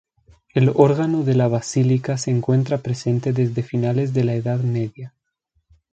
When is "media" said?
4.61-5.13